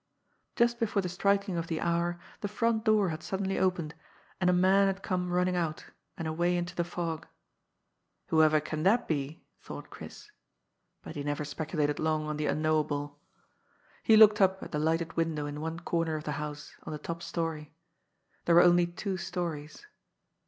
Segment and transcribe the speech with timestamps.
[0.55, 3.93] Just before the striking of the hour the front door had suddenly opened,
[4.39, 5.85] and a man had come running out,
[6.17, 7.27] and away into the fog."
[8.29, 10.31] Whoever can that be?" thought Chris;
[11.03, 13.03] but he never speculated long on the unknowable.
[13.03, 14.01] INTO A CLOUD OP MIST.
[14.01, 16.93] 7 He looked np at the lighted window in one corner of the house, on
[16.93, 17.71] the top story.
[18.45, 19.85] There were only two stories.